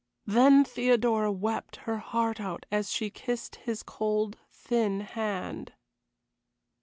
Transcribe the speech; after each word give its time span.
Then 0.25 0.63
Theodora 0.63 1.31
wept 1.31 1.75
her 1.85 1.99
heart 1.99 2.39
out 2.41 2.65
as 2.71 2.91
she 2.91 3.11
kissed 3.11 3.57
his 3.57 3.83
cold, 3.83 4.35
thin 4.51 5.01
hand. 5.01 5.73